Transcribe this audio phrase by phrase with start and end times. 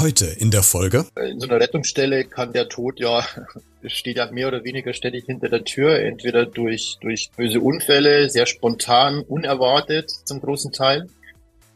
[0.00, 1.04] Heute in der Folge.
[1.14, 3.22] In so einer Rettungsstelle kann der Tod ja,
[3.84, 8.46] steht ja mehr oder weniger ständig hinter der Tür, entweder durch, durch böse Unfälle, sehr
[8.46, 11.06] spontan, unerwartet zum großen Teil.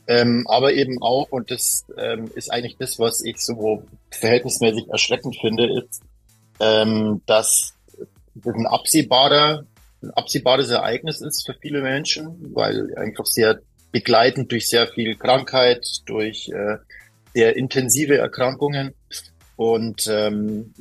[0.07, 5.37] Ähm, aber eben auch, und das ähm, ist eigentlich das, was ich so verhältnismäßig erschreckend
[5.39, 6.01] finde, ist,
[6.61, 7.75] ähm, dass
[8.35, 9.67] das ein absehbarer,
[10.03, 13.61] ein absehbares Ereignis ist für viele Menschen, weil einfach sehr
[13.93, 16.79] begleitend durch sehr viel Krankheit, durch äh,
[17.35, 18.95] sehr intensive Erkrankungen.
[19.57, 20.73] Und ähm,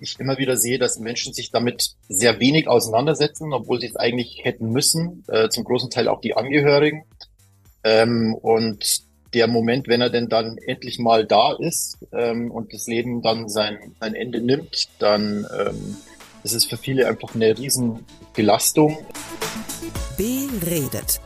[0.00, 4.40] ich immer wieder sehe, dass Menschen sich damit sehr wenig auseinandersetzen, obwohl sie es eigentlich
[4.42, 7.04] hätten müssen, äh, zum großen Teil auch die Angehörigen.
[7.84, 12.86] Ähm, und der Moment, wenn er denn dann endlich mal da ist ähm, und das
[12.86, 15.96] Leben dann sein, sein Ende nimmt, dann ähm,
[16.44, 18.98] ist es für viele einfach eine riesen Belastung.
[20.16, 21.20] Beredet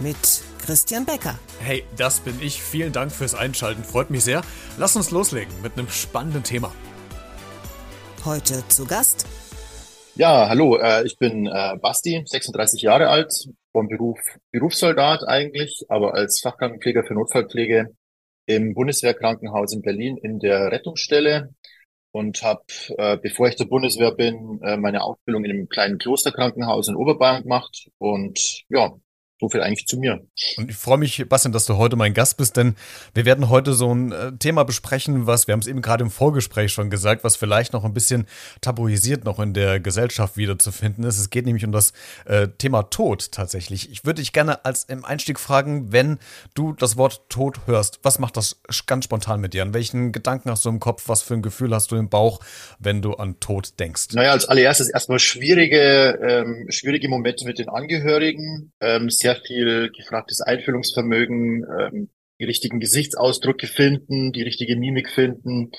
[0.00, 1.38] mit Christian Becker.
[1.60, 2.62] Hey, das bin ich.
[2.62, 3.82] Vielen Dank fürs Einschalten.
[3.82, 4.42] Freut mich sehr.
[4.76, 6.74] Lass uns loslegen mit einem spannenden Thema.
[8.22, 9.26] Heute zu Gast.
[10.14, 13.32] Ja, hallo, äh, ich bin äh, Basti, 36 Jahre alt,
[13.72, 14.18] vom Beruf
[14.52, 17.96] Berufssoldat eigentlich, aber als Fachkrankenpfleger für Notfallpflege
[18.44, 21.48] im Bundeswehrkrankenhaus in Berlin in der Rettungsstelle
[22.12, 22.64] und habe,
[22.98, 27.44] äh, bevor ich zur Bundeswehr bin, äh, meine Ausbildung in einem kleinen Klosterkrankenhaus in Oberbayern
[27.44, 28.92] gemacht und ja,
[29.40, 30.20] so viel eigentlich zu mir.
[30.56, 32.74] Und ich freue mich, Bastian, dass du heute mein Gast bist, denn
[33.14, 36.10] wir werden heute so ein äh, Thema besprechen, was, wir haben es eben gerade im
[36.10, 38.26] Vorgespräch schon gesagt, was vielleicht noch ein bisschen
[38.60, 41.18] tabuisiert noch in der Gesellschaft wiederzufinden ist.
[41.18, 41.92] Es geht nämlich um das
[42.24, 43.90] äh, Thema Tod tatsächlich.
[43.90, 46.18] Ich würde dich gerne als im Einstieg fragen, wenn
[46.54, 49.62] du das Wort Tod hörst, was macht das ganz spontan mit dir?
[49.62, 51.04] An welchen Gedanken hast du im Kopf?
[51.08, 52.40] Was für ein Gefühl hast du im Bauch,
[52.78, 54.08] wenn du an Tod denkst?
[54.12, 58.72] Naja, als allererstes erstmal schwierige, ähm, schwierige Momente mit den Angehörigen.
[58.80, 65.72] Ähm, sehr viel gefragtes Einfühlungsvermögen, ähm, die richtigen Gesichtsausdrücke finden, die richtige Mimik finden,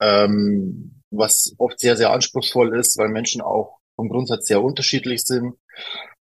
[0.00, 5.54] ähm, was oft sehr, sehr anspruchsvoll ist, weil Menschen auch vom Grundsatz sehr unterschiedlich sind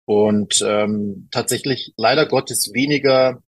[0.06, 3.41] und ähm, tatsächlich leider Gottes weniger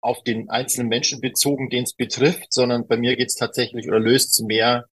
[0.00, 3.98] auf den einzelnen Menschen bezogen, den es betrifft, sondern bei mir geht es tatsächlich oder
[3.98, 4.86] löst mehr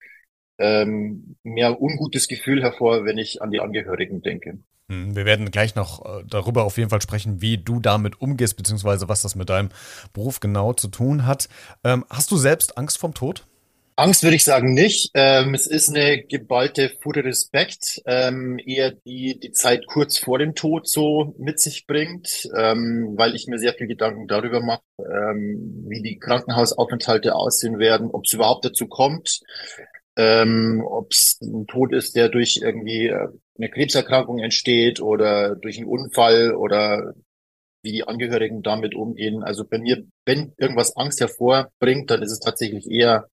[0.61, 4.59] ähm, mehr ungutes Gefühl hervor, wenn ich an die Angehörigen denke.
[4.91, 8.57] Hm, wir werden gleich noch äh, darüber auf jeden Fall sprechen, wie du damit umgehst,
[8.57, 9.69] beziehungsweise was das mit deinem
[10.11, 11.47] Beruf genau zu tun hat.
[11.85, 13.47] Ähm, hast du selbst Angst vorm Tod?
[13.95, 15.11] Angst würde ich sagen nicht.
[15.13, 20.55] Ähm, es ist eine geballte Fure Respekt, ähm, eher die die Zeit kurz vor dem
[20.55, 25.85] Tod so mit sich bringt, ähm, weil ich mir sehr viel Gedanken darüber mache, ähm,
[25.87, 29.39] wie die Krankenhausaufenthalte aussehen werden, ob es überhaupt dazu kommt,
[30.17, 33.27] ähm, ob es ein Tod ist, der durch irgendwie äh,
[33.61, 37.13] eine Krebserkrankung entsteht oder durch einen Unfall oder
[37.83, 39.43] wie die Angehörigen damit umgehen.
[39.43, 43.27] Also bei mir, wenn irgendwas Angst hervorbringt, dann ist es tatsächlich eher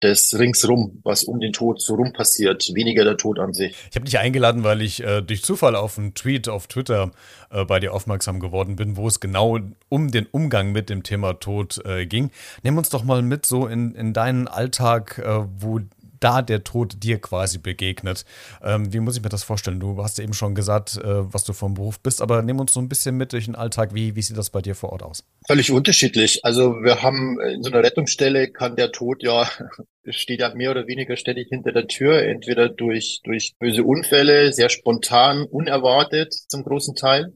[0.00, 3.74] das ringsrum, was um den Tod so rum passiert, weniger der Tod an sich.
[3.90, 7.10] Ich habe dich eingeladen, weil ich äh, durch Zufall auf einen Tweet auf Twitter
[7.50, 9.58] äh, bei dir aufmerksam geworden bin, wo es genau
[9.88, 12.30] um den Umgang mit dem Thema Tod äh, ging.
[12.62, 15.80] Nimm uns doch mal mit so in, in deinen Alltag, äh, wo
[16.20, 18.24] da der Tod dir quasi begegnet.
[18.62, 19.80] Ähm, wie muss ich mir das vorstellen?
[19.80, 22.72] Du hast ja eben schon gesagt, äh, was du vom Beruf bist, aber nimm uns
[22.72, 23.94] so ein bisschen mit durch den Alltag.
[23.94, 25.24] Wie, wie sieht das bei dir vor Ort aus?
[25.46, 26.44] Völlig unterschiedlich.
[26.44, 29.48] Also wir haben in so einer Rettungsstelle kann der Tod ja,
[30.08, 34.68] steht ja mehr oder weniger ständig hinter der Tür, entweder durch, durch böse Unfälle, sehr
[34.68, 37.32] spontan, unerwartet zum großen Teil.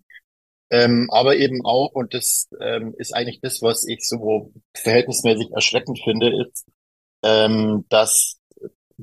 [0.72, 6.00] Ähm, aber eben auch, und das ähm, ist eigentlich das, was ich so verhältnismäßig erschreckend
[6.02, 6.64] finde, ist,
[7.22, 8.38] ähm, dass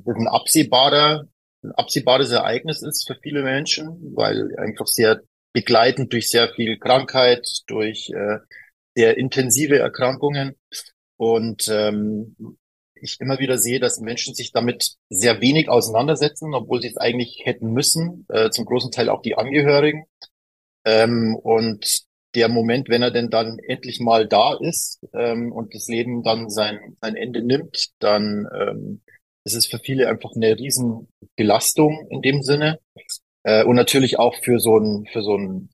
[0.04, 1.26] das ein absehbarer,
[1.62, 5.20] ein absehbares Ereignis ist für viele Menschen, weil einfach sehr
[5.52, 8.38] begleitend durch sehr viel Krankheit, durch äh,
[8.94, 10.56] sehr intensive Erkrankungen
[11.16, 12.36] und ähm,
[13.02, 17.42] ich immer wieder sehe, dass Menschen sich damit sehr wenig auseinandersetzen, obwohl sie es eigentlich
[17.44, 20.04] hätten müssen, äh, zum großen Teil auch die Angehörigen.
[20.84, 22.02] Ähm, und
[22.34, 26.48] der Moment, wenn er denn dann endlich mal da ist ähm, und das Leben dann
[26.48, 29.02] sein, sein Ende nimmt, dann ähm,
[29.44, 32.78] es ist für viele einfach eine riesen Belastung in dem Sinne.
[33.42, 35.70] Äh, und natürlich auch für so ein, für so ein,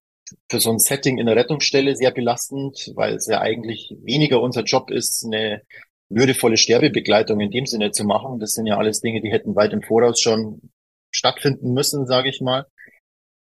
[0.50, 4.62] für so ein Setting in der Rettungsstelle sehr belastend, weil es ja eigentlich weniger unser
[4.62, 5.62] Job ist, eine
[6.08, 8.38] würdevolle Sterbebegleitung in dem Sinne zu machen.
[8.38, 10.70] Das sind ja alles Dinge, die hätten weit im Voraus schon
[11.12, 12.66] stattfinden müssen, sage ich mal.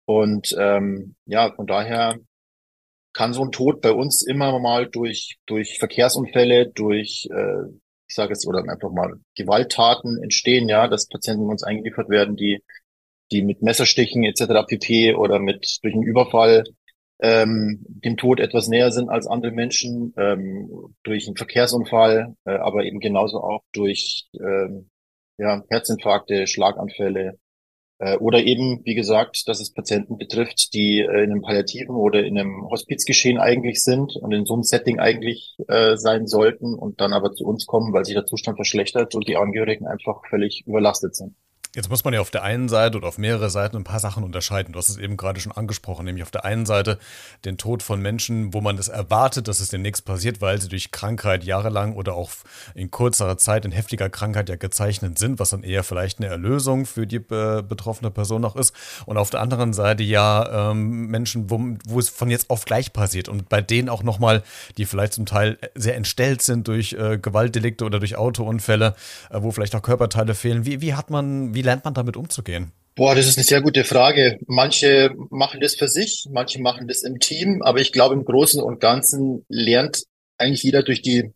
[0.06, 2.20] Und ähm, ja, von daher
[3.14, 7.70] kann so ein Tod bei uns immer mal durch durch Verkehrsunfälle, durch äh,
[8.08, 12.64] ich sage es, oder einfach mal Gewalttaten entstehen, ja, dass Patienten uns eingeliefert werden, die,
[13.32, 14.66] die mit Messerstichen etc.
[14.68, 15.16] pp.
[15.16, 16.64] oder mit durch einen Überfall
[17.20, 22.84] ähm, dem Tod etwas näher sind als andere Menschen, ähm, durch einen Verkehrsunfall, äh, aber
[22.84, 24.90] eben genauso auch durch ähm,
[25.38, 27.40] ja, Herzinfarkte, Schlaganfälle,
[28.20, 32.38] oder eben, wie gesagt, dass es Patienten betrifft, die äh, in einem palliativen oder in
[32.38, 37.14] einem Hospizgeschehen eigentlich sind und in so einem Setting eigentlich äh, sein sollten und dann
[37.14, 41.16] aber zu uns kommen, weil sich der Zustand verschlechtert und die Angehörigen einfach völlig überlastet
[41.16, 41.36] sind.
[41.76, 44.24] Jetzt muss man ja auf der einen Seite oder auf mehrere Seiten ein paar Sachen
[44.24, 44.72] unterscheiden.
[44.72, 46.98] Du hast es eben gerade schon angesprochen, nämlich auf der einen Seite
[47.44, 50.92] den Tod von Menschen, wo man es erwartet, dass es demnächst passiert, weil sie durch
[50.92, 52.32] Krankheit jahrelang oder auch
[52.76, 56.86] in kurzer Zeit in heftiger Krankheit ja gezeichnet sind, was dann eher vielleicht eine Erlösung
[56.86, 58.74] für die be betroffene Person noch ist.
[59.06, 62.94] Und auf der anderen Seite ja ähm, Menschen, wo, wo es von jetzt auf gleich
[62.94, 64.44] passiert und bei denen auch nochmal,
[64.78, 68.96] die vielleicht zum Teil sehr entstellt sind durch äh, Gewaltdelikte oder durch Autounfälle,
[69.30, 70.66] äh, wo vielleicht auch Körperteile fehlen.
[70.66, 72.72] Wie, wie hat man, wie lernt man damit umzugehen?
[72.96, 74.40] Boah, das ist eine sehr gute Frage.
[74.48, 78.62] Manche machen das für sich, manche machen das im Team, aber ich glaube, im Großen
[78.62, 80.04] und Ganzen lernt
[80.38, 81.34] eigentlich jeder durch die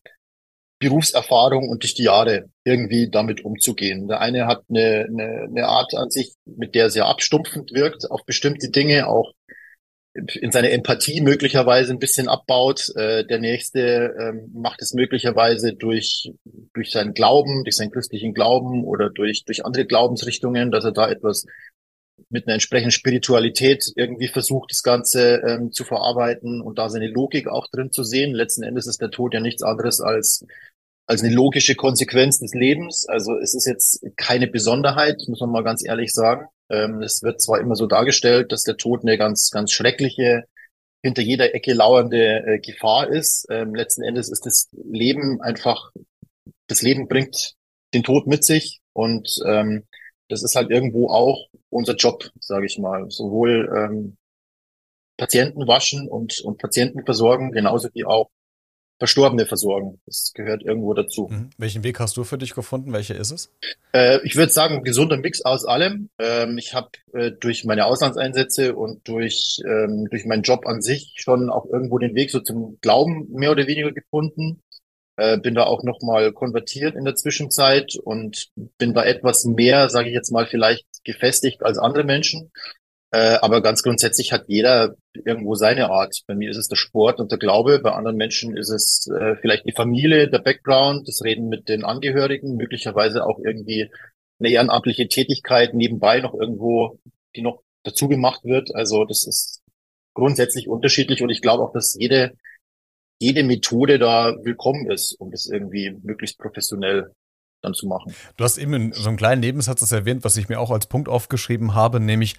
[0.79, 4.07] Berufserfahrung und durch die Jahre irgendwie damit umzugehen.
[4.07, 8.25] Der eine hat eine, eine, eine Art an sich, mit der sehr abstumpfend wirkt auf
[8.25, 9.33] bestimmte Dinge, auch
[10.13, 12.89] in seiner Empathie möglicherweise ein bisschen abbaut.
[12.95, 16.31] Äh, der nächste ähm, macht es möglicherweise durch,
[16.73, 21.09] durch seinen Glauben, durch seinen christlichen Glauben oder durch, durch andere Glaubensrichtungen, dass er da
[21.09, 21.45] etwas
[22.29, 27.47] mit einer entsprechenden Spiritualität irgendwie versucht, das Ganze ähm, zu verarbeiten und da seine Logik
[27.47, 28.33] auch drin zu sehen.
[28.33, 30.45] Letzten Endes ist der Tod ja nichts anderes als
[31.09, 33.07] als eine logische Konsequenz des Lebens.
[33.09, 36.45] Also es ist jetzt keine Besonderheit, muss man mal ganz ehrlich sagen.
[36.69, 40.43] Ähm, es wird zwar immer so dargestellt, dass der Tod eine ganz, ganz schreckliche,
[41.01, 43.47] hinter jeder Ecke lauernde äh, Gefahr ist.
[43.49, 45.89] Ähm, letzten Endes ist das Leben einfach,
[46.67, 47.55] das Leben bringt
[47.95, 49.85] den Tod mit sich und ähm,
[50.27, 53.09] das ist halt irgendwo auch unser Job, sage ich mal.
[53.09, 54.17] Sowohl ähm,
[55.17, 58.29] Patienten waschen und, und Patienten versorgen, genauso wie auch
[58.99, 60.01] Verstorbene versorgen.
[60.05, 61.29] Das gehört irgendwo dazu.
[61.31, 61.49] Mhm.
[61.57, 62.91] Welchen Weg hast du für dich gefunden?
[62.91, 63.51] Welcher ist es?
[63.93, 66.09] Äh, ich würde sagen, gesunder Mix aus allem.
[66.19, 71.13] Ähm, ich habe äh, durch meine Auslandseinsätze und durch, ähm, durch meinen Job an sich
[71.15, 74.61] schon auch irgendwo den Weg so zum Glauben mehr oder weniger gefunden.
[75.15, 80.09] Äh, bin da auch nochmal konvertiert in der Zwischenzeit und bin da etwas mehr, sage
[80.09, 82.51] ich jetzt mal, vielleicht gefestigt als andere Menschen.
[83.11, 86.21] Äh, aber ganz grundsätzlich hat jeder irgendwo seine Art.
[86.27, 89.35] Bei mir ist es der Sport und der Glaube, bei anderen Menschen ist es äh,
[89.41, 93.89] vielleicht die Familie, der Background, das Reden mit den Angehörigen, möglicherweise auch irgendwie
[94.39, 96.99] eine ehrenamtliche Tätigkeit nebenbei noch irgendwo,
[97.35, 98.75] die noch dazu gemacht wird.
[98.75, 99.61] Also das ist
[100.13, 102.33] grundsätzlich unterschiedlich und ich glaube auch, dass jede,
[103.19, 107.11] jede Methode da willkommen ist, um das irgendwie möglichst professionell
[107.61, 108.13] dann zu machen.
[108.37, 110.87] Du hast eben in so einem kleinen Nebensatz das erwähnt, was ich mir auch als
[110.87, 112.35] Punkt aufgeschrieben habe, nämlich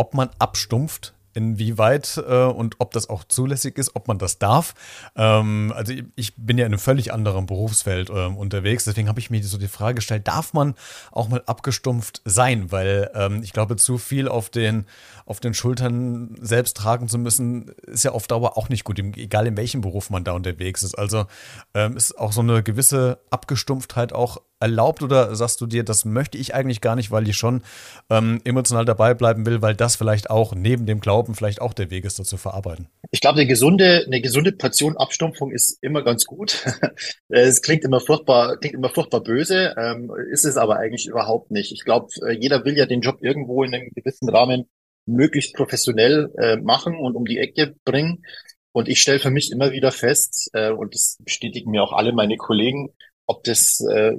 [0.00, 4.74] ob man abstumpft, inwieweit äh, und ob das auch zulässig ist, ob man das darf.
[5.14, 9.20] Ähm, also ich, ich, bin ja in einem völlig anderen Berufsfeld äh, unterwegs, deswegen habe
[9.20, 10.74] ich mir so die Frage gestellt, darf man
[11.12, 12.72] auch mal abgestumpft sein?
[12.72, 14.86] Weil ähm, ich glaube, zu viel auf den,
[15.26, 19.46] auf den Schultern selbst tragen zu müssen, ist ja auf Dauer auch nicht gut, egal
[19.46, 20.94] in welchem Beruf man da unterwegs ist.
[20.94, 21.26] Also
[21.74, 26.38] ähm, ist auch so eine gewisse Abgestumpftheit auch erlaubt oder sagst du dir, das möchte
[26.38, 27.62] ich eigentlich gar nicht, weil ich schon
[28.10, 31.90] ähm, emotional dabei bleiben will, weil das vielleicht auch neben dem Glauben vielleicht auch der
[31.90, 32.88] Weg ist, das zu verarbeiten?
[33.10, 36.64] Ich glaube, eine gesunde, eine gesunde Portion Abstumpfung ist immer ganz gut.
[37.28, 41.72] es klingt immer furchtbar, klingt immer furchtbar böse, ähm, ist es aber eigentlich überhaupt nicht.
[41.72, 44.68] Ich glaube, äh, jeder will ja den Job irgendwo in einem gewissen Rahmen
[45.06, 48.24] möglichst professionell äh, machen und um die Ecke bringen.
[48.72, 52.12] Und ich stelle für mich immer wieder fest, äh, und das bestätigen mir auch alle
[52.12, 52.90] meine Kollegen,
[53.30, 54.12] ob das äh,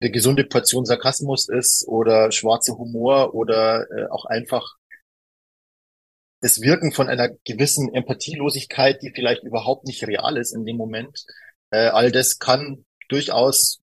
[0.00, 4.76] eine gesunde Portion Sarkasmus ist oder schwarzer Humor oder äh, auch einfach
[6.40, 11.26] das Wirken von einer gewissen Empathielosigkeit, die vielleicht überhaupt nicht real ist in dem Moment.
[11.70, 13.80] Äh, all das kann durchaus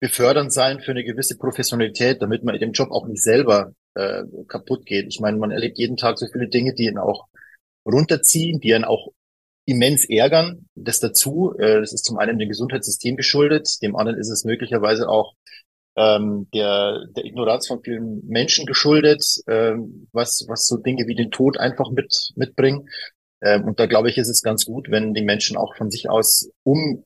[0.00, 4.22] befördernd sein für eine gewisse Professionalität, damit man in dem Job auch nicht selber äh,
[4.46, 5.06] kaputt geht.
[5.08, 7.26] Ich meine, man erlebt jeden Tag so viele Dinge, die ihn auch
[7.84, 9.08] runterziehen, die ihn auch
[9.66, 10.66] immens ärgern.
[10.74, 15.08] Das dazu, äh, das ist zum einen dem Gesundheitssystem geschuldet, dem anderen ist es möglicherweise
[15.08, 15.34] auch
[15.96, 21.30] ähm, der, der Ignoranz von vielen Menschen geschuldet, ähm, was, was so Dinge wie den
[21.30, 22.88] Tod einfach mit, mitbringen.
[23.42, 26.08] Ähm, und da glaube ich, ist es ganz gut, wenn die Menschen auch von sich
[26.08, 27.04] aus, um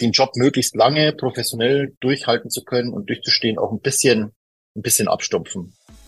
[0.00, 4.32] den Job möglichst lange professionell durchhalten zu können und durchzustehen, auch ein bisschen,
[4.76, 5.74] ein bisschen abstumpfen.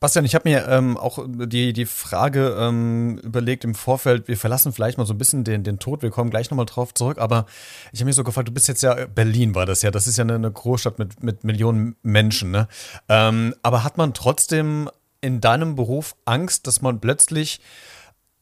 [0.00, 4.72] Bastian, ich habe mir ähm, auch die, die Frage ähm, überlegt im Vorfeld, wir verlassen
[4.72, 7.46] vielleicht mal so ein bisschen den, den Tod, wir kommen gleich nochmal drauf zurück, aber
[7.92, 10.16] ich habe mich so gefragt, du bist jetzt ja, Berlin war das ja, das ist
[10.16, 12.68] ja eine, eine Großstadt mit, mit Millionen Menschen, ne?
[13.08, 14.88] Ähm, aber hat man trotzdem
[15.20, 17.60] in deinem Beruf Angst, dass man plötzlich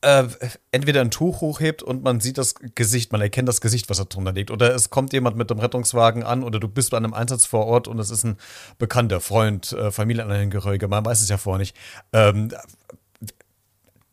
[0.07, 0.29] äh,
[0.71, 4.05] entweder ein Tuch hochhebt und man sieht das Gesicht, man erkennt das Gesicht, was da
[4.05, 4.53] drunter liegt.
[4.53, 7.67] Oder es kommt jemand mit dem Rettungswagen an oder du bist bei einem Einsatz vor
[7.67, 8.37] Ort und es ist ein
[8.79, 11.77] bekannter Freund, äh, Familienangehöriger, man weiß es ja vorher nicht.
[12.13, 12.53] Ähm,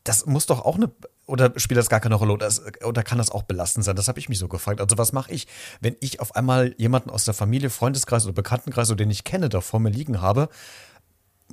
[0.02, 0.90] das muss doch auch eine
[1.26, 2.50] oder spielt das gar keine Rolle oder,
[2.82, 3.96] oder kann das auch belastend sein?
[3.96, 4.80] Das habe ich mich so gefragt.
[4.80, 5.46] Also was mache ich,
[5.80, 9.48] wenn ich auf einmal jemanden aus der Familie, Freundeskreis oder Bekanntenkreis oder den ich kenne,
[9.48, 10.50] da vor mir liegen habe?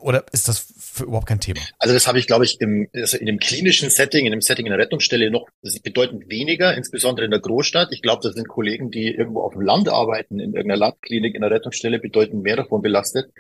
[0.02, 1.60] Oder ist das für überhaupt kein Thema?
[1.80, 4.66] Also das habe ich, glaube ich, im, also in dem klinischen Setting, in dem Setting
[4.66, 5.48] in der Rettungsstelle noch
[5.84, 7.90] bedeutend weniger, insbesondere in der Großstadt.
[7.92, 11.42] Ich glaube, das sind Kollegen, die irgendwo auf dem Land arbeiten, in irgendeiner Landklinik, in
[11.42, 13.32] der Rettungsstelle, bedeutend mehr davon belastet.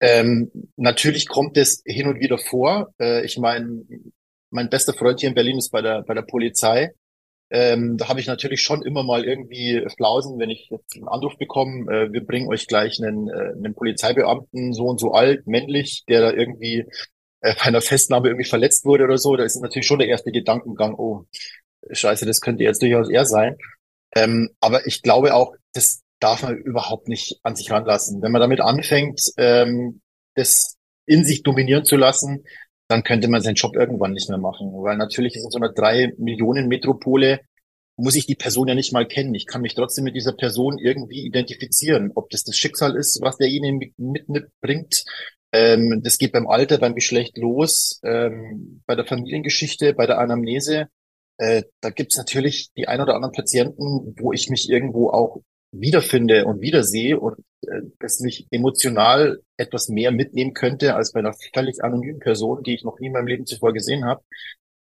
[0.00, 2.92] Ähm, natürlich kommt es hin und wieder vor.
[3.00, 3.84] Äh, ich meine,
[4.50, 6.92] mein bester Freund hier in Berlin ist bei der, bei der Polizei.
[7.50, 11.36] Ähm, da habe ich natürlich schon immer mal irgendwie Flausen, wenn ich jetzt einen Anruf
[11.38, 16.04] bekomme, äh, wir bringen euch gleich einen, äh, einen Polizeibeamten, so und so alt, männlich,
[16.08, 16.86] der da irgendwie
[17.40, 19.36] äh, bei einer Festnahme irgendwie verletzt wurde oder so.
[19.36, 21.26] Da ist natürlich schon der erste Gedankengang, oh,
[21.90, 23.56] scheiße, das könnte jetzt durchaus er sein.
[24.16, 28.22] Ähm, aber ich glaube auch, das darf man überhaupt nicht an sich ranlassen.
[28.22, 30.00] Wenn man damit anfängt, ähm,
[30.34, 32.44] das in sich dominieren zu lassen,
[32.88, 34.70] dann könnte man seinen Job irgendwann nicht mehr machen.
[34.72, 37.40] Weil natürlich ist in so einer drei Millionen Metropole
[37.96, 39.34] muss ich die Person ja nicht mal kennen.
[39.34, 42.10] Ich kann mich trotzdem mit dieser Person irgendwie identifizieren.
[42.14, 45.04] Ob das das Schicksal ist, was derjenige mitbringt.
[45.52, 50.88] Ähm, das geht beim Alter, beim Geschlecht los, ähm, bei der Familiengeschichte, bei der Anamnese.
[51.38, 55.42] Äh, da gibt's natürlich die ein oder anderen Patienten, wo ich mich irgendwo auch
[55.80, 61.34] wiederfinde und wiedersehe und äh, das mich emotional etwas mehr mitnehmen könnte als bei einer
[61.52, 64.22] völlig anonymen Person, die ich noch nie in meinem Leben zuvor gesehen habe.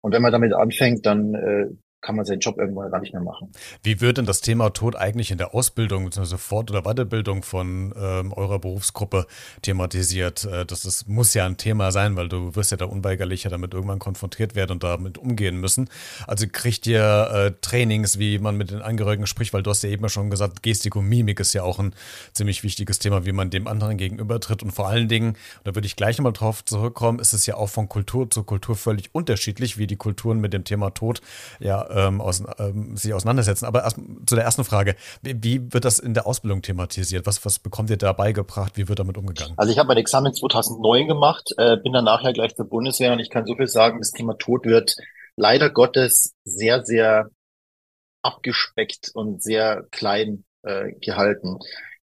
[0.01, 1.67] Und wenn man damit anfängt, dann äh,
[2.09, 3.51] kann man seinen Job irgendwann gar nicht mehr machen.
[3.83, 6.37] Wie wird denn das Thema Tod eigentlich in der Ausbildung bzw.
[6.37, 9.27] Fort- oder Weiterbildung von ähm, eurer Berufsgruppe
[9.61, 10.43] thematisiert?
[10.45, 13.75] Äh, das, das muss ja ein Thema sein, weil du wirst ja da unweigerlicher damit
[13.75, 15.87] irgendwann konfrontiert werden und damit umgehen müssen.
[16.25, 19.91] Also kriegt ihr äh, Trainings, wie man mit den Angehörigen spricht, weil du hast ja
[19.91, 21.93] eben schon gesagt, Gestik und Mimik ist ja auch ein
[22.33, 24.63] ziemlich wichtiges Thema, wie man dem anderen gegenübertritt.
[24.63, 27.69] Und vor allen Dingen, da würde ich gleich nochmal drauf zurückkommen, ist es ja auch
[27.69, 31.21] von Kultur zu Kultur völlig unterschiedlich, wie die Kulturen mit dem Thema Tod
[31.59, 33.65] ja ähm, aus, ähm, sich auseinandersetzen.
[33.65, 34.95] Aber erst zu der ersten Frage.
[35.21, 37.25] Wie, wie, wird das in der Ausbildung thematisiert?
[37.25, 38.77] Was, was bekommt ihr da beigebracht?
[38.77, 39.53] Wie wird damit umgegangen?
[39.57, 43.19] Also ich habe mein Examen 2009 gemacht, äh, bin dann nachher gleich zur Bundeswehr und
[43.19, 44.95] ich kann so viel sagen, das Thema Tod wird
[45.35, 47.29] leider Gottes sehr, sehr
[48.21, 51.59] abgespeckt und sehr klein äh, gehalten.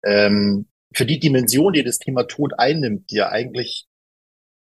[0.04, 3.86] Ähm, für die Dimension, die das Thema Tod einnimmt, die ja eigentlich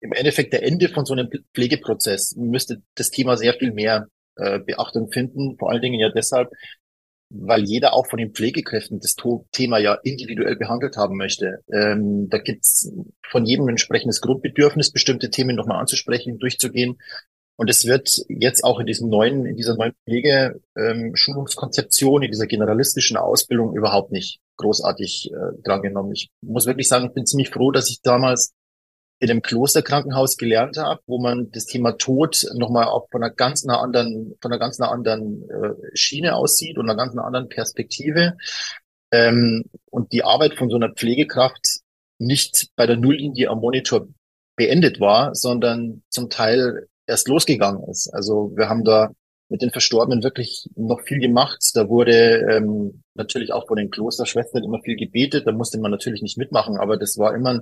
[0.02, 4.60] im Endeffekt der Ende von so einem Pflegeprozess, müsste das Thema sehr viel mehr äh,
[4.60, 5.58] Beachtung finden.
[5.58, 6.50] Vor allen Dingen ja deshalb,
[7.30, 9.16] weil jeder auch von den Pflegekräften das
[9.52, 11.60] Thema ja individuell behandelt haben möchte.
[11.72, 12.92] Ähm, da gibt's
[13.30, 16.98] von jedem ein entsprechendes Grundbedürfnis, bestimmte Themen nochmal anzusprechen, durchzugehen.
[17.58, 22.48] Und es wird jetzt auch in diesem neuen, in dieser neuen Pflegeschulungskonzeption, ähm, in dieser
[22.48, 26.14] generalistischen Ausbildung überhaupt nicht großartig äh, drangenommen.
[26.14, 28.54] Ich muss wirklich sagen, ich bin ziemlich froh, dass ich damals
[29.22, 33.64] in einem Klosterkrankenhaus gelernt habe, wo man das Thema Tod nochmal auch von einer ganz
[33.64, 37.48] einer anderen, von einer ganz einer anderen äh, Schiene aussieht und einer ganz einer anderen
[37.48, 38.36] Perspektive.
[39.12, 41.82] Ähm, und die Arbeit von so einer Pflegekraft
[42.18, 44.08] nicht bei der Nulllinie am Monitor
[44.56, 48.12] beendet war, sondern zum Teil erst losgegangen ist.
[48.14, 49.12] Also wir haben da
[49.50, 51.60] mit den Verstorbenen wirklich noch viel gemacht.
[51.76, 55.46] Da wurde ähm, natürlich auch von den Klosterschwestern immer viel gebetet.
[55.46, 57.62] Da musste man natürlich nicht mitmachen, aber das war immer ein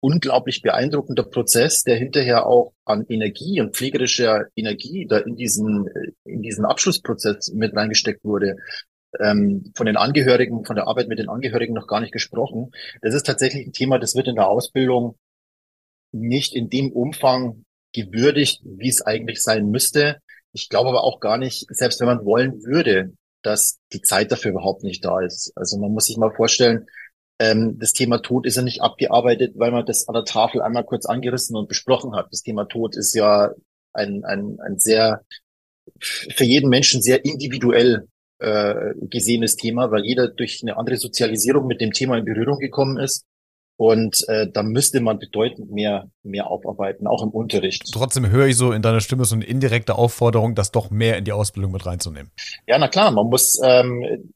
[0.00, 5.88] unglaublich beeindruckender Prozess, der hinterher auch an Energie und pflegerischer Energie da in diesen,
[6.24, 8.56] in diesen Abschlussprozess mit reingesteckt wurde.
[9.18, 12.70] Ähm, von den Angehörigen, von der Arbeit mit den Angehörigen noch gar nicht gesprochen.
[13.00, 15.16] Das ist tatsächlich ein Thema, das wird in der Ausbildung
[16.12, 20.18] nicht in dem Umfang gewürdigt, wie es eigentlich sein müsste.
[20.52, 23.12] Ich glaube aber auch gar nicht, selbst wenn man wollen würde,
[23.42, 25.52] dass die Zeit dafür überhaupt nicht da ist.
[25.54, 26.86] Also man muss sich mal vorstellen,
[27.38, 30.84] Ähm, das Thema Tod ist ja nicht abgearbeitet, weil man das an der Tafel einmal
[30.84, 32.28] kurz angerissen und besprochen hat.
[32.30, 33.52] Das Thema Tod ist ja
[33.92, 35.22] ein, ein, ein sehr,
[36.00, 41.80] für jeden Menschen sehr individuell äh, gesehenes Thema, weil jeder durch eine andere Sozialisierung mit
[41.80, 43.24] dem Thema in Berührung gekommen ist.
[43.78, 47.82] Und äh, da müsste man bedeutend mehr, mehr aufarbeiten, auch im Unterricht.
[47.92, 51.24] Trotzdem höre ich so in deiner Stimme so eine indirekte Aufforderung, das doch mehr in
[51.24, 52.30] die Ausbildung mit reinzunehmen.
[52.66, 54.32] Ja, na klar, man muss, ähm,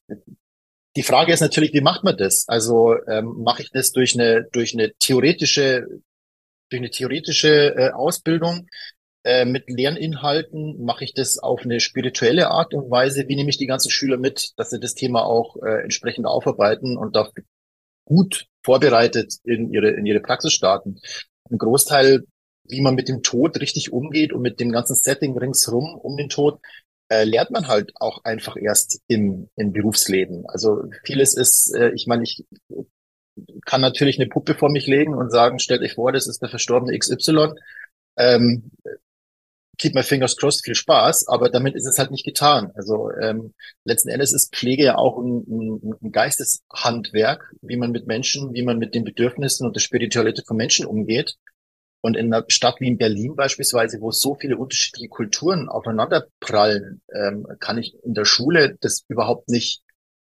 [0.96, 2.44] die Frage ist natürlich, wie macht man das?
[2.48, 5.86] Also ähm, mache ich das durch eine, durch eine theoretische,
[6.68, 8.68] durch eine theoretische äh, Ausbildung
[9.24, 10.82] äh, mit Lerninhalten?
[10.84, 13.28] Mache ich das auf eine spirituelle Art und Weise?
[13.28, 16.96] Wie nehme ich die ganzen Schüler mit, dass sie das Thema auch äh, entsprechend aufarbeiten
[16.96, 17.30] und da
[18.04, 21.00] gut vorbereitet in ihre, in ihre Praxis starten.
[21.48, 22.24] Ein Großteil,
[22.64, 26.28] wie man mit dem Tod richtig umgeht und mit dem ganzen Setting ringsherum um den
[26.28, 26.60] Tod,
[27.10, 30.44] äh, lernt man halt auch einfach erst im, im Berufsleben.
[30.48, 32.44] Also vieles ist, äh, ich meine, ich
[33.66, 36.48] kann natürlich eine Puppe vor mich legen und sagen, stellt euch vor, das ist der
[36.48, 37.54] verstorbene XY.
[38.16, 38.70] Ähm,
[39.76, 42.70] keep my fingers crossed, viel Spaß, aber damit ist es halt nicht getan.
[42.74, 48.06] Also ähm, letzten Endes ist Pflege ja auch ein, ein, ein Geisteshandwerk, wie man mit
[48.06, 51.36] Menschen, wie man mit den Bedürfnissen und der Spiritualität von Menschen umgeht.
[52.02, 57.02] Und in einer Stadt wie in Berlin beispielsweise, wo so viele unterschiedliche Kulturen aufeinander prallen,
[57.12, 59.82] ähm, kann ich in der Schule das überhaupt nicht,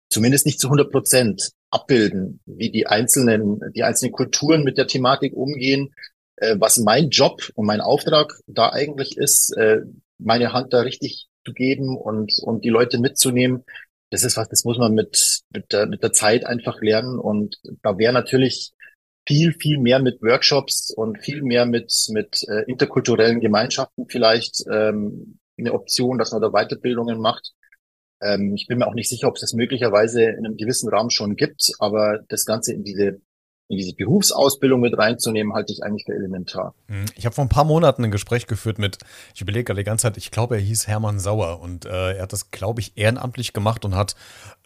[0.09, 5.35] zumindest nicht zu 100 Prozent abbilden, wie die einzelnen, die einzelnen Kulturen mit der Thematik
[5.35, 5.93] umgehen,
[6.37, 9.81] äh, was mein Job und mein Auftrag da eigentlich ist, äh,
[10.19, 13.65] meine Hand da richtig zu geben und, und die Leute mitzunehmen.
[14.11, 17.19] Das ist was, das muss man mit, mit, der, mit der Zeit einfach lernen.
[17.19, 18.73] Und da wäre natürlich
[19.27, 25.39] viel, viel mehr mit Workshops und viel mehr mit, mit äh, interkulturellen Gemeinschaften vielleicht ähm,
[25.59, 27.53] eine Option, dass man da Weiterbildungen macht.
[28.21, 31.11] Ähm, ich bin mir auch nicht sicher, ob es das möglicherweise in einem gewissen Rahmen
[31.11, 33.21] schon gibt, aber das Ganze in diese
[33.69, 36.75] in diese Berufsausbildung mit reinzunehmen, halte ich eigentlich für elementar.
[36.89, 38.99] Hm, ich habe vor ein paar Monaten ein Gespräch geführt mit,
[39.35, 42.23] ich überlege gerade die ganze Zeit, ich glaube, er hieß Hermann Sauer und äh, er
[42.23, 44.15] hat das, glaube ich, ehrenamtlich gemacht und hat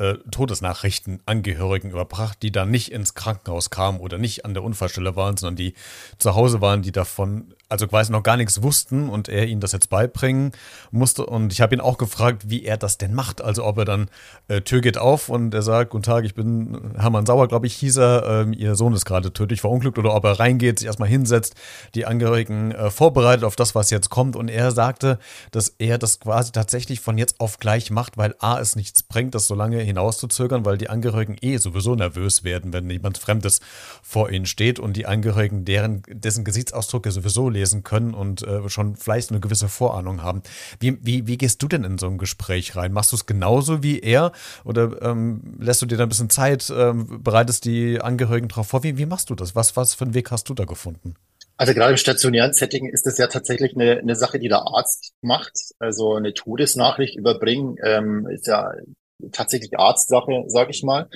[0.00, 5.16] äh, Todesnachrichten Angehörigen überbracht, die dann nicht ins Krankenhaus kamen oder nicht an der Unfallstelle
[5.16, 5.74] waren, sondern die
[6.18, 9.72] zu Hause waren, die davon, also quasi noch gar nichts wussten und er ihnen das
[9.72, 10.52] jetzt beibringen
[10.90, 11.24] musste.
[11.24, 13.42] Und ich habe ihn auch gefragt, wie er das denn macht.
[13.42, 14.10] Also ob er dann
[14.48, 17.74] äh, Tür geht auf und er sagt, guten Tag, ich bin Hermann Sauer, glaube ich,
[17.76, 20.86] hieß er, äh, ihr Sohn Sohn ist gerade tödlich verunglückt oder ob er reingeht, sich
[20.86, 21.54] erstmal hinsetzt,
[21.94, 24.36] die Angehörigen äh, vorbereitet auf das, was jetzt kommt.
[24.36, 25.18] Und er sagte,
[25.52, 29.34] dass er das quasi tatsächlich von jetzt auf gleich macht, weil A, es nichts bringt,
[29.34, 33.60] das so lange hinauszuzögern, weil die Angehörigen eh sowieso nervös werden, wenn jemand Fremdes
[34.02, 38.96] vor ihnen steht und die Angehörigen, deren, dessen Gesichtsausdrücke sowieso lesen können und äh, schon
[38.96, 40.42] vielleicht eine gewisse Vorahnung haben.
[40.80, 42.92] Wie, wie, wie gehst du denn in so ein Gespräch rein?
[42.92, 44.32] Machst du es genauso wie er
[44.64, 48.79] oder ähm, lässt du dir da ein bisschen Zeit, ähm, bereitest die Angehörigen darauf vor?
[48.82, 49.54] Wie, wie machst du das?
[49.54, 51.14] Was, was für einen Weg hast du da gefunden?
[51.56, 55.12] Also gerade im stationären Setting ist das ja tatsächlich eine, eine Sache, die der Arzt
[55.20, 55.52] macht.
[55.78, 58.72] Also eine Todesnachricht überbringen ähm, ist ja
[59.32, 61.08] tatsächlich Arztsache, sage ich mal.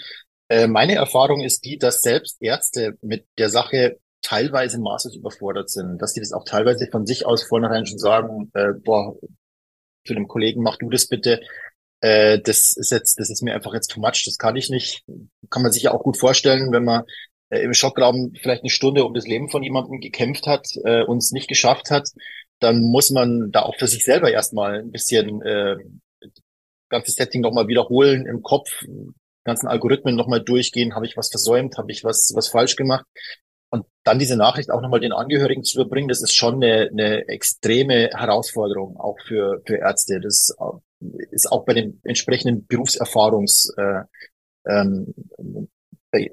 [0.48, 6.00] Äh, meine Erfahrung ist die, dass selbst Ärzte mit der Sache teilweise maßlos überfordert sind,
[6.02, 9.16] dass die das auch teilweise von sich aus vornherein schon sagen, äh, boah,
[10.06, 11.40] zu dem Kollegen, mach du das bitte.
[12.00, 15.04] Äh, das ist jetzt, das ist mir einfach jetzt too much, das kann ich nicht.
[15.50, 17.04] Kann man sich ja auch gut vorstellen, wenn man
[17.54, 21.18] äh, im Schockraum vielleicht eine Stunde um das Leben von jemandem gekämpft hat äh, und
[21.18, 22.08] es nicht geschafft hat,
[22.60, 25.76] dann muss man da auch für sich selber erstmal ein bisschen äh,
[26.88, 28.70] ganzes Setting nochmal wiederholen im Kopf,
[29.44, 33.04] ganzen Algorithmen nochmal durchgehen, habe ich was versäumt, habe ich was, was falsch gemacht.
[33.70, 37.28] Und dann diese Nachricht auch nochmal den Angehörigen zu überbringen, das ist schon eine, eine
[37.28, 40.20] extreme Herausforderung, auch für, für Ärzte.
[40.20, 40.54] Das
[41.32, 44.02] ist auch bei den entsprechenden Berufserfahrungs äh,
[44.66, 45.12] ähm,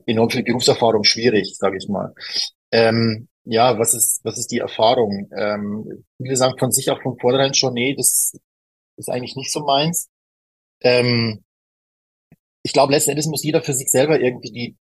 [0.05, 2.13] enorm viel Berufserfahrung schwierig, sage ich mal.
[2.71, 5.29] Ähm, ja, was ist, was ist die Erfahrung?
[5.35, 8.33] Ähm, viele sagen von sich auch von vornherein schon, nee, das
[8.97, 10.09] ist eigentlich nicht so meins.
[10.81, 11.43] Ähm,
[12.63, 14.77] ich glaube, letzten Endes muss jeder für sich selber irgendwie die,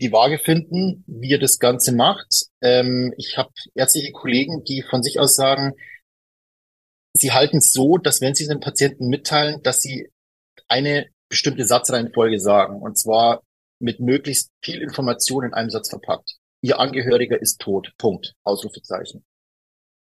[0.00, 2.46] die Waage finden, wie er das Ganze macht.
[2.62, 5.72] Ähm, ich habe ärztliche Kollegen, die von sich aus sagen,
[7.14, 10.08] sie halten es so, dass wenn sie den Patienten mitteilen, dass sie
[10.68, 12.80] eine bestimmte Satzreihenfolge sagen.
[12.80, 13.42] Und zwar
[13.78, 16.36] mit möglichst viel Information in einem Satz verpackt.
[16.62, 17.92] Ihr Angehöriger ist tot.
[17.98, 18.34] Punkt.
[18.42, 19.24] Ausrufezeichen.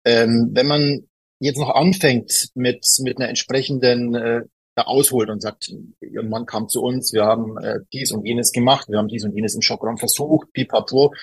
[0.06, 1.08] Ähm, wenn man
[1.40, 4.42] jetzt noch anfängt mit, mit einer entsprechenden äh,
[4.76, 8.88] ausholt und sagt, ihr Mann kam zu uns, wir haben äh, dies und jenes gemacht,
[8.90, 11.14] wir haben dies und jenes im Schockraum versucht, pipapo,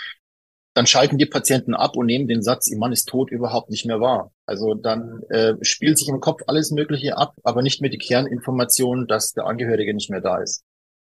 [0.75, 3.87] dann schalten die Patienten ab und nehmen den Satz, ihr Mann ist tot, überhaupt nicht
[3.87, 4.33] mehr wahr.
[4.47, 9.07] Also dann äh, spielt sich im Kopf alles Mögliche ab, aber nicht mehr die Kerninformation,
[9.09, 10.63] dass der Angehörige nicht mehr da ist.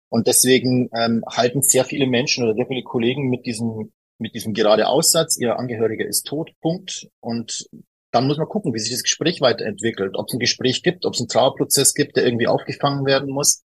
[0.10, 4.54] Und deswegen ähm, halten sehr viele Menschen oder sehr viele Kollegen mit diesem, mit diesem
[4.54, 7.10] gerade Aussatz, ihr Angehöriger ist tot, Punkt.
[7.20, 7.68] Und
[8.12, 11.14] dann muss man gucken, wie sich das Gespräch weiterentwickelt, ob es ein Gespräch gibt, ob
[11.14, 13.64] es einen Trauerprozess gibt, der irgendwie aufgefangen werden muss.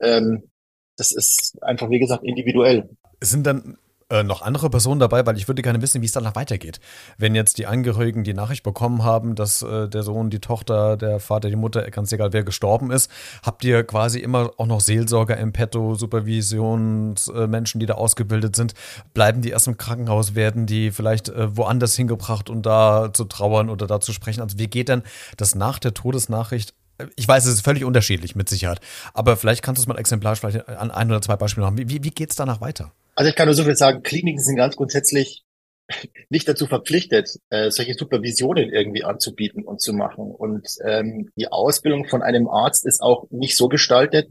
[0.00, 0.50] Ähm,
[0.96, 2.88] das ist einfach, wie gesagt, individuell.
[3.20, 3.78] Sind dann
[4.10, 6.80] äh, noch andere Personen dabei, weil ich würde gerne wissen, wie es danach weitergeht.
[7.18, 11.20] Wenn jetzt die Angehörigen die Nachricht bekommen haben, dass äh, der Sohn, die Tochter, der
[11.20, 13.10] Vater, die Mutter, ganz egal wer gestorben ist,
[13.42, 18.74] habt ihr quasi immer auch noch Seelsorger im Petto, Supervisionsmenschen, äh, die da ausgebildet sind?
[19.14, 23.70] Bleiben die erst im Krankenhaus, werden die vielleicht äh, woanders hingebracht, um da zu trauern
[23.70, 24.40] oder da zu sprechen?
[24.40, 25.02] Also wie geht denn
[25.36, 26.74] das nach der Todesnachricht
[27.16, 28.80] ich weiß, es ist völlig unterschiedlich mit Sicherheit,
[29.14, 31.78] aber vielleicht kannst du es mal exemplarisch vielleicht an ein oder zwei Beispielen machen.
[31.78, 32.92] Wie, wie geht es danach weiter?
[33.14, 35.44] Also ich kann nur so viel sagen, Kliniken sind ganz grundsätzlich
[36.30, 40.30] nicht dazu verpflichtet, äh, solche Supervisionen irgendwie anzubieten und zu machen.
[40.30, 44.28] Und ähm, die Ausbildung von einem Arzt ist auch nicht so gestaltet,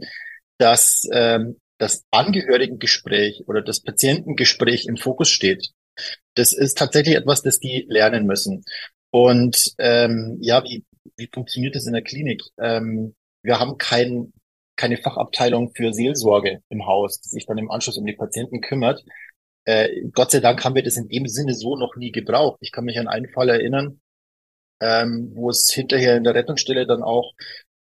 [0.58, 5.72] dass ähm, das Angehörigengespräch oder das Patientengespräch im Fokus steht.
[6.36, 8.64] Das ist tatsächlich etwas, das die lernen müssen.
[9.10, 10.86] Und ähm, ja, wie,
[11.18, 12.44] wie funktioniert das in der Klinik?
[12.60, 14.32] Ähm, wir haben kein
[14.82, 19.04] keine Fachabteilung für Seelsorge im Haus, die sich dann im Anschluss um die Patienten kümmert.
[19.66, 22.58] Äh, Gott sei Dank haben wir das in dem Sinne so noch nie gebraucht.
[22.62, 24.02] Ich kann mich an einen Fall erinnern,
[24.82, 27.34] ähm, wo es hinterher in der Rettungsstelle dann auch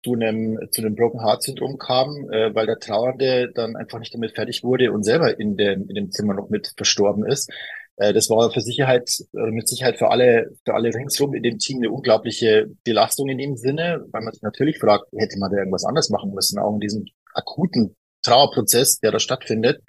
[0.03, 4.15] zu einem, zu einem Broken Heart Syndrom kam, äh, weil der Trauernde dann einfach nicht
[4.15, 7.51] damit fertig wurde und selber in dem, in dem Zimmer noch mit verstorben ist.
[7.97, 11.57] Äh, das war für Sicherheit, äh, mit Sicherheit für alle, für alle ringsrum in dem
[11.57, 15.57] Team eine unglaubliche Belastung in dem Sinne, weil man sich natürlich fragt, hätte man da
[15.57, 19.81] irgendwas anders machen müssen, auch in diesem akuten Trauerprozess, der da stattfindet.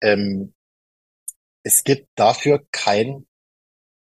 [0.00, 0.54] Ähm,
[1.62, 3.26] es gibt dafür kein,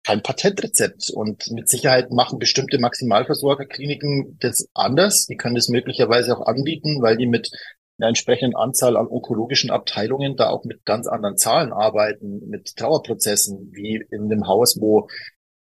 [0.03, 5.25] kein Patentrezept und mit Sicherheit machen bestimmte Maximalversorgerkliniken das anders.
[5.27, 7.51] Die können das möglicherweise auch anbieten, weil die mit
[7.99, 13.71] einer entsprechenden Anzahl an onkologischen Abteilungen da auch mit ganz anderen Zahlen arbeiten, mit Trauerprozessen,
[13.73, 15.07] wie in einem Haus, wo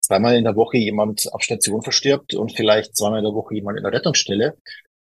[0.02, 3.78] zweimal in der Woche jemand auf Station verstirbt und vielleicht zweimal in der Woche jemand
[3.78, 4.58] in der Rettungsstelle.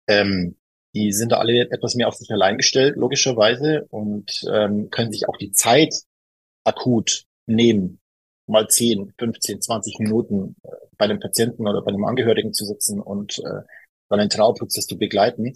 [0.07, 0.57] Ähm,
[0.95, 5.29] die sind da alle etwas mehr auf sich allein gestellt, logischerweise, und ähm, können sich
[5.29, 5.95] auch die Zeit
[6.63, 8.01] akut nehmen,
[8.47, 13.01] mal 10, 15, 20 Minuten äh, bei dem Patienten oder bei einem Angehörigen zu sitzen
[13.01, 13.63] und äh,
[14.09, 15.55] dann einen Trauerprozess zu begleiten.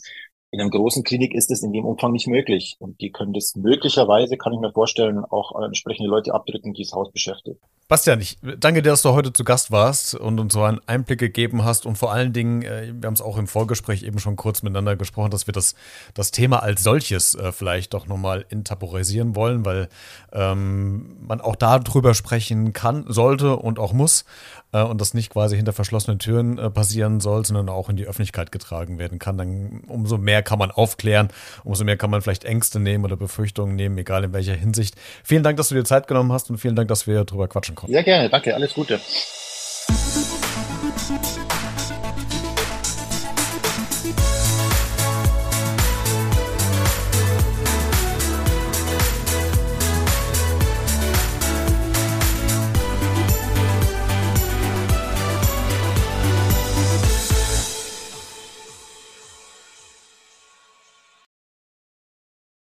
[0.50, 2.76] In einem großen Klinik ist es in dem Umfang nicht möglich.
[2.78, 6.92] Und die können das möglicherweise, kann ich mir vorstellen, auch entsprechende Leute abdrücken, die das
[6.92, 7.60] Haus beschäftigt.
[7.88, 11.20] Bastian, ich danke dir, dass du heute zu Gast warst und uns so einen Einblick
[11.20, 14.36] gegeben hast und vor allen Dingen, äh, wir haben es auch im Vorgespräch eben schon
[14.36, 15.74] kurz miteinander gesprochen, dass wir das,
[16.12, 19.88] das Thema als solches äh, vielleicht doch nochmal intaporisieren wollen, weil
[20.34, 24.26] ähm, man auch darüber sprechen kann, sollte und auch muss
[24.72, 28.04] äh, und das nicht quasi hinter verschlossenen Türen äh, passieren soll, sondern auch in die
[28.04, 29.38] Öffentlichkeit getragen werden kann.
[29.38, 31.28] Dann umso mehr kann man aufklären,
[31.64, 34.94] umso mehr kann man vielleicht Ängste nehmen oder Befürchtungen nehmen, egal in welcher Hinsicht.
[35.24, 37.77] Vielen Dank, dass du dir Zeit genommen hast und vielen Dank, dass wir darüber quatschen
[37.78, 37.92] konnten.
[37.92, 39.00] Sehr gerne, danke, alles Gute.